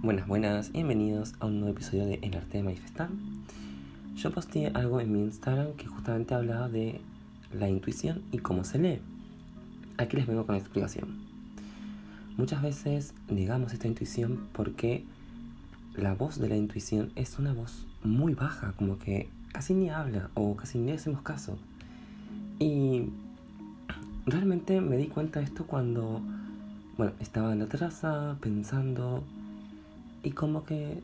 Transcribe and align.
Buenas, 0.00 0.28
buenas, 0.28 0.70
bienvenidos 0.70 1.34
a 1.40 1.46
un 1.46 1.58
nuevo 1.58 1.74
episodio 1.74 2.06
de 2.06 2.20
El 2.22 2.36
Arte 2.36 2.58
de 2.58 2.62
Manifestar. 2.62 3.08
Yo 4.14 4.30
posteé 4.30 4.68
algo 4.68 5.00
en 5.00 5.12
mi 5.12 5.22
Instagram 5.22 5.72
que 5.72 5.88
justamente 5.88 6.34
hablaba 6.34 6.68
de 6.68 7.00
la 7.52 7.68
intuición 7.68 8.22
y 8.30 8.38
cómo 8.38 8.62
se 8.62 8.78
lee. 8.78 9.00
Aquí 9.96 10.16
les 10.16 10.28
vengo 10.28 10.46
con 10.46 10.54
la 10.54 10.60
explicación. 10.60 11.16
Muchas 12.36 12.62
veces 12.62 13.12
negamos 13.28 13.72
esta 13.72 13.88
intuición 13.88 14.46
porque 14.52 15.04
la 15.96 16.14
voz 16.14 16.38
de 16.38 16.48
la 16.48 16.56
intuición 16.56 17.10
es 17.16 17.40
una 17.40 17.52
voz 17.52 17.84
muy 18.04 18.34
baja, 18.34 18.74
como 18.76 19.00
que 19.00 19.28
casi 19.52 19.74
ni 19.74 19.90
habla 19.90 20.30
o 20.34 20.54
casi 20.54 20.78
ni 20.78 20.92
hacemos 20.92 21.22
caso. 21.22 21.58
Y 22.60 23.06
realmente 24.26 24.80
me 24.80 24.96
di 24.96 25.08
cuenta 25.08 25.40
de 25.40 25.46
esto 25.46 25.66
cuando, 25.66 26.22
bueno, 26.96 27.14
estaba 27.18 27.52
en 27.52 27.58
la 27.58 27.66
terraza 27.66 28.36
pensando 28.40 29.24
y 30.22 30.30
como 30.32 30.64
que 30.64 31.02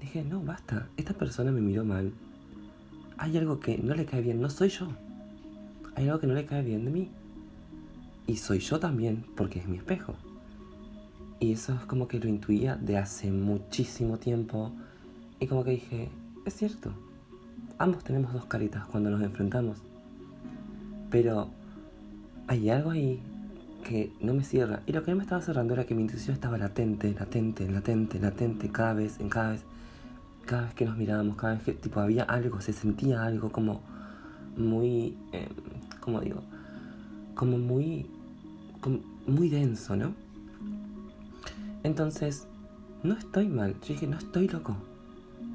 dije, 0.00 0.24
no, 0.24 0.40
basta, 0.40 0.88
esta 0.96 1.14
persona 1.14 1.52
me 1.52 1.60
miró 1.60 1.84
mal. 1.84 2.12
Hay 3.16 3.36
algo 3.36 3.60
que 3.60 3.78
no 3.78 3.94
le 3.94 4.04
cae 4.04 4.22
bien, 4.22 4.40
no 4.40 4.50
soy 4.50 4.68
yo. 4.68 4.88
Hay 5.94 6.06
algo 6.06 6.20
que 6.20 6.26
no 6.26 6.34
le 6.34 6.46
cae 6.46 6.62
bien 6.62 6.84
de 6.84 6.90
mí. 6.90 7.10
Y 8.26 8.36
soy 8.36 8.60
yo 8.60 8.78
también, 8.78 9.24
porque 9.36 9.58
es 9.58 9.66
mi 9.66 9.76
espejo. 9.76 10.14
Y 11.40 11.52
eso 11.52 11.74
es 11.74 11.80
como 11.86 12.08
que 12.08 12.18
lo 12.18 12.28
intuía 12.28 12.76
de 12.76 12.96
hace 12.96 13.30
muchísimo 13.30 14.18
tiempo. 14.18 14.72
Y 15.40 15.46
como 15.46 15.64
que 15.64 15.72
dije, 15.72 16.08
es 16.44 16.54
cierto. 16.54 16.92
Ambos 17.78 18.04
tenemos 18.04 18.32
dos 18.32 18.44
caritas 18.46 18.86
cuando 18.86 19.10
nos 19.10 19.22
enfrentamos. 19.22 19.78
Pero 21.10 21.50
hay 22.48 22.70
algo 22.70 22.90
ahí 22.90 23.20
que 23.88 24.12
no 24.20 24.34
me 24.34 24.44
cierra. 24.44 24.82
Y 24.86 24.92
lo 24.92 25.02
que 25.02 25.10
no 25.10 25.16
me 25.16 25.22
estaba 25.22 25.40
cerrando 25.40 25.72
era 25.72 25.86
que 25.86 25.94
mi 25.94 26.02
intuición 26.02 26.34
estaba 26.34 26.58
latente, 26.58 27.10
latente, 27.18 27.66
latente, 27.70 28.20
latente, 28.20 28.68
cada 28.68 28.92
vez, 28.92 29.18
en 29.18 29.30
cada 29.30 29.52
vez, 29.52 29.62
cada 30.44 30.62
vez 30.64 30.74
que 30.74 30.84
nos 30.84 30.98
mirábamos, 30.98 31.36
cada 31.36 31.54
vez 31.54 31.62
que 31.62 31.72
tipo 31.72 31.98
había 31.98 32.24
algo, 32.24 32.60
se 32.60 32.74
sentía 32.74 33.24
algo 33.24 33.50
como 33.50 33.80
muy, 34.58 35.16
eh, 35.32 35.48
¿cómo 36.00 36.20
digo? 36.20 36.42
Como 37.34 37.56
muy, 37.56 38.06
como 38.80 39.00
muy 39.26 39.48
denso, 39.48 39.96
¿no? 39.96 40.12
Entonces, 41.82 42.46
no 43.02 43.14
estoy 43.14 43.48
mal. 43.48 43.72
Yo 43.80 43.94
dije, 43.94 44.06
no 44.06 44.18
estoy 44.18 44.48
loco. 44.48 44.76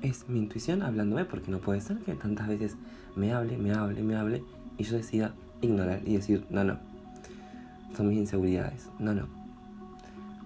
Es 0.02 0.28
mi 0.28 0.40
intuición 0.40 0.82
hablándome 0.82 1.26
porque 1.26 1.52
no 1.52 1.60
puede 1.60 1.82
ser 1.82 2.00
que 2.00 2.16
tantas 2.16 2.48
veces 2.48 2.78
me 3.16 3.32
hable, 3.32 3.60
me 3.60 3.74
hable, 3.74 4.02
me 4.02 4.16
hable 4.16 4.44
y 4.80 4.86
yo 4.86 4.98
decida 4.98 5.36
ignorar 5.62 6.02
y 6.04 6.16
decir, 6.16 6.46
no, 6.50 6.64
no. 6.64 6.93
Son 7.96 8.08
mis 8.08 8.18
inseguridades. 8.18 8.90
No, 9.00 9.14
no. 9.14 9.28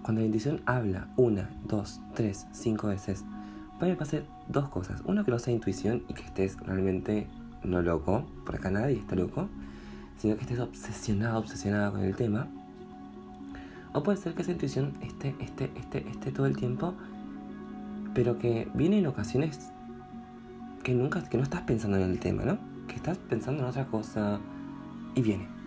Cuando 0.02 0.20
la 0.20 0.26
intuición 0.26 0.60
habla 0.66 1.08
una, 1.16 1.50
dos, 1.66 2.00
tres, 2.14 2.46
cinco 2.52 2.88
veces, 2.88 3.24
puede 3.78 3.96
pasar 3.96 4.24
dos 4.48 4.68
cosas. 4.68 5.02
Uno, 5.04 5.24
que 5.24 5.30
no 5.30 5.38
sea 5.38 5.52
intuición 5.52 6.02
y 6.08 6.14
que 6.14 6.22
estés 6.22 6.56
realmente 6.60 7.26
no 7.64 7.82
loco, 7.82 8.24
por 8.44 8.56
acá 8.56 8.70
nadie 8.70 8.96
está 8.96 9.16
loco, 9.16 9.48
sino 10.18 10.36
que 10.36 10.42
estés 10.42 10.60
obsesionado, 10.60 11.38
obsesionada 11.38 11.90
con 11.90 12.00
el 12.00 12.14
tema. 12.16 12.48
O 13.92 14.02
puede 14.02 14.18
ser 14.18 14.34
que 14.34 14.42
esa 14.42 14.52
intuición 14.52 14.94
esté, 15.02 15.34
esté, 15.40 15.70
esté, 15.76 16.08
esté 16.08 16.32
todo 16.32 16.46
el 16.46 16.56
tiempo, 16.56 16.94
pero 18.14 18.38
que 18.38 18.68
viene 18.74 18.98
en 18.98 19.06
ocasiones 19.06 19.70
que 20.82 20.94
nunca, 20.94 21.22
que 21.28 21.36
no 21.36 21.42
estás 21.42 21.62
pensando 21.62 21.96
en 21.96 22.10
el 22.10 22.18
tema, 22.18 22.44
¿no? 22.44 22.58
Que 22.86 22.96
estás 22.96 23.18
pensando 23.18 23.62
en 23.62 23.68
otra 23.68 23.86
cosa 23.86 24.40
y 25.14 25.22
viene. 25.22 25.57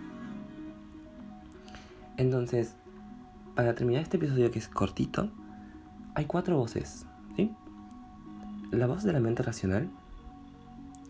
Entonces, 2.22 2.76
para 3.56 3.74
terminar 3.74 4.04
este 4.04 4.16
episodio 4.16 4.52
que 4.52 4.60
es 4.60 4.68
cortito, 4.68 5.32
hay 6.14 6.26
cuatro 6.26 6.56
voces, 6.56 7.04
¿sí? 7.34 7.52
La 8.70 8.86
voz 8.86 9.02
de 9.02 9.12
la 9.12 9.18
mente 9.18 9.42
racional, 9.42 9.90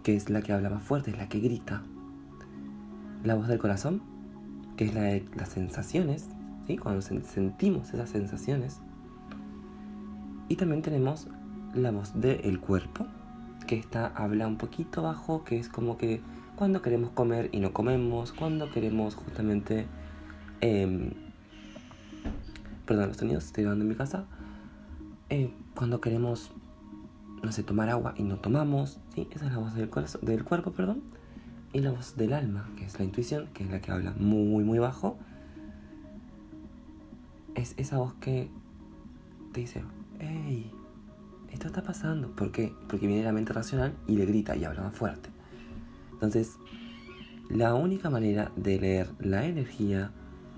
que 0.03 0.17
es 0.17 0.31
la 0.31 0.41
que 0.41 0.55
habla 0.55 0.71
más 0.71 0.83
fuerte, 0.83 1.11
es 1.11 1.19
la 1.19 1.29
que 1.29 1.39
grita. 1.39 1.83
La 3.25 3.35
voz 3.35 3.47
del 3.49 3.59
corazón, 3.59 4.01
que 4.79 4.87
es 4.87 4.95
la 4.95 5.03
de 5.03 5.29
las 5.37 5.51
sensaciones, 5.51 6.31
¿sí? 6.67 6.79
Cuando 6.79 7.03
sentimos 7.03 7.93
esas 7.93 8.09
sensaciones. 8.09 8.81
Y 10.49 10.57
también 10.57 10.81
tenemos 10.81 11.29
la 11.75 11.91
voz 11.91 12.19
del 12.19 12.59
cuerpo, 12.59 13.07
que 13.67 13.77
esta 13.77 14.07
habla 14.07 14.47
un 14.47 14.57
poquito 14.57 15.03
bajo, 15.03 15.45
que 15.45 15.59
es 15.59 15.69
como 15.69 15.99
que 15.99 16.23
cuando 16.57 16.81
queremos 16.81 17.11
comer 17.11 17.51
y 17.53 17.61
no 17.61 17.75
comemos, 17.75 18.33
cuando 18.33 18.71
queremos 18.71 19.15
justamente... 19.15 19.87
Em, 20.63 21.11
perdón, 22.87 23.09
los 23.09 23.17
sonidos 23.17 23.45
estoy 23.45 23.65
grabando 23.65 23.83
en 23.85 23.89
mi 23.89 23.97
casa. 23.97 24.27
Eh, 25.29 25.53
cuando 25.75 26.01
queremos, 26.01 26.53
no 27.43 27.51
sé, 27.51 27.65
tomar 27.65 27.91
agua 27.91 28.15
y 28.17 28.23
no 28.23 28.39
tomamos. 28.39 29.01
Esa 29.17 29.47
es 29.47 29.53
la 29.53 29.59
voz 29.59 29.75
del, 29.75 29.91
del 30.23 30.45
cuerpo, 30.45 30.71
perdón. 30.71 31.03
Y 31.73 31.81
la 31.81 31.91
voz 31.91 32.17
del 32.17 32.33
alma, 32.33 32.71
que 32.77 32.85
es 32.85 32.97
la 32.97 33.05
intuición, 33.05 33.49
que 33.53 33.65
es 33.65 33.71
la 33.71 33.81
que 33.81 33.91
habla 33.91 34.15
muy, 34.17 34.63
muy 34.63 34.79
bajo. 34.79 35.19
Es 37.57 37.75
esa 37.77 37.99
voz 37.99 38.15
que 38.15 38.49
te 39.53 39.63
dice, 39.63 39.83
hey, 40.21 40.71
esto 41.51 41.67
está 41.67 41.83
pasando. 41.83 42.31
¿Por 42.37 42.53
qué? 42.53 42.73
Porque 42.89 43.09
viene 43.09 43.25
la 43.25 43.33
mente 43.33 43.53
racional 43.53 43.95
y 44.07 44.17
le 44.17 44.27
grita 44.27 44.55
y 44.55 44.65
habla 44.65 44.83
más 44.83 44.97
fuerte. 44.97 45.29
Entonces, 46.13 46.57
la 47.51 47.75
única 47.75 48.11
manera 48.11 48.53
de 48.55 48.79
leer 48.79 49.11
la 49.19 49.45
energía 49.45 50.13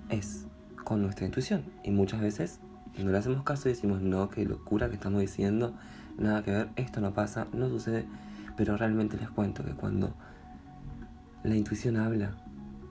es 0.08 0.46
con 0.84 1.02
nuestra 1.02 1.26
intuición. 1.26 1.64
Y 1.82 1.90
muchas 1.90 2.20
veces 2.20 2.60
no 3.02 3.10
le 3.10 3.18
hacemos 3.18 3.42
caso 3.42 3.68
y 3.68 3.72
decimos, 3.72 4.02
no, 4.02 4.28
qué 4.30 4.44
locura 4.44 4.88
que 4.88 4.94
estamos 4.94 5.20
diciendo, 5.20 5.74
nada 6.18 6.42
que 6.42 6.52
ver, 6.52 6.68
esto 6.76 7.00
no 7.00 7.12
pasa, 7.12 7.46
no 7.52 7.68
sucede. 7.68 8.06
Pero 8.56 8.76
realmente 8.76 9.16
les 9.16 9.28
cuento 9.30 9.64
que 9.64 9.72
cuando 9.72 10.14
la 11.42 11.56
intuición 11.56 11.96
habla 11.96 12.36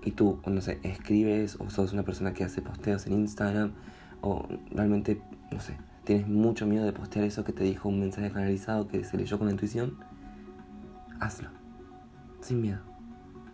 y 0.03 0.11
tú, 0.11 0.39
no 0.45 0.61
sé, 0.61 0.79
escribes 0.83 1.57
o 1.59 1.69
sos 1.69 1.93
una 1.93 2.03
persona 2.03 2.33
que 2.33 2.43
hace 2.43 2.61
posteos 2.61 3.07
en 3.07 3.13
Instagram 3.13 3.71
o 4.21 4.47
realmente, 4.71 5.21
no 5.51 5.59
sé, 5.61 5.77
tienes 6.03 6.27
mucho 6.27 6.67
miedo 6.67 6.85
de 6.85 6.91
postear 6.91 7.25
eso 7.25 7.45
que 7.45 7.53
te 7.53 7.63
dijo 7.63 7.87
un 7.87 7.99
mensaje 7.99 8.29
canalizado 8.31 8.87
que 8.87 9.03
se 9.05 9.17
leyó 9.17 9.39
con 9.39 9.49
intuición, 9.49 9.97
hazlo 11.19 11.49
sin 12.41 12.61
miedo. 12.61 12.79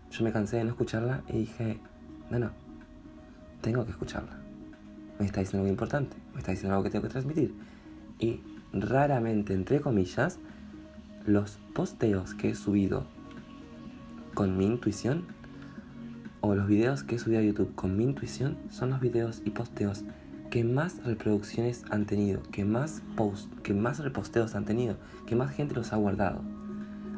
Yo 0.10 0.24
me 0.24 0.32
cansé 0.32 0.58
de 0.58 0.64
no 0.64 0.72
escucharla 0.72 1.24
y 1.28 1.40
dije, 1.40 1.80
no, 2.32 2.40
no, 2.40 2.52
tengo 3.62 3.86
que 3.86 3.92
escucharla. 3.92 4.40
Me 5.20 5.26
está 5.26 5.42
diciendo 5.42 5.64
algo 5.64 5.72
importante, 5.72 6.16
me 6.34 6.40
está 6.40 6.52
diciendo 6.52 6.76
algo 6.76 6.84
que 6.84 6.90
tengo 6.90 7.04
que 7.04 7.10
transmitir. 7.10 7.54
Y 8.20 8.42
raramente, 8.74 9.54
entre 9.54 9.82
comillas, 9.82 10.40
los 11.26 11.60
posteos 11.74 12.34
que 12.34 12.50
he 12.50 12.56
subido 12.56 13.06
con 14.34 14.58
mi 14.58 14.66
intuición 14.66 15.26
o 16.42 16.56
los 16.56 16.68
videos 16.68 17.04
que 17.04 17.16
he 17.16 17.20
subido 17.20 17.42
a 17.42 17.44
YouTube 17.44 17.76
con 17.76 17.98
mi 17.98 18.04
intuición 18.04 18.58
son 18.70 18.92
los 18.92 19.02
videos 19.02 19.42
y 19.44 19.50
posteos 19.50 20.04
que 20.50 20.64
más 20.64 21.04
reproducciones 21.04 21.84
han 21.92 22.06
tenido, 22.06 22.42
que 22.44 22.66
más 22.66 23.02
posts, 23.16 23.50
que 23.62 23.74
más 23.74 24.00
reposteos 24.00 24.56
han 24.56 24.66
tenido, 24.66 24.98
que 25.28 25.36
más 25.36 25.52
gente 25.52 25.76
los 25.76 25.94
ha 25.94 25.98
guardado. 25.98 26.42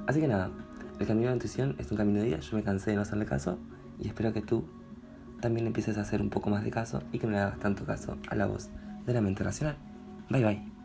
Así 0.08 0.20
que 0.20 0.28
nada, 0.28 0.52
el 1.00 1.08
camino 1.08 1.28
de 1.28 1.30
la 1.30 1.36
intuición 1.36 1.76
es 1.78 1.90
un 1.92 1.98
camino 1.98 2.20
de 2.20 2.26
día, 2.26 2.40
yo 2.40 2.58
me 2.58 2.64
cansé 2.64 2.92
de 2.92 2.98
no 2.98 3.04
hacerle 3.04 3.26
caso 3.26 3.58
y 4.00 4.08
espero 4.08 4.34
que 4.34 4.42
tú 4.42 4.66
también 5.42 5.68
empieces 5.68 5.98
a 5.98 6.02
hacer 6.02 6.22
un 6.22 6.30
poco 6.30 6.50
más 6.50 6.64
de 6.64 6.72
caso 6.72 7.04
y 7.12 7.20
que 7.20 7.28
no 7.28 7.34
le 7.34 7.40
hagas 7.40 7.60
tanto 7.60 7.86
caso 7.86 8.18
a 8.30 8.36
la 8.36 8.46
voz 8.46 8.70
de 9.06 9.14
la 9.14 9.22
mente 9.22 9.44
racional. 9.44 9.76
Bye 10.30 10.46
bye. 10.46 10.81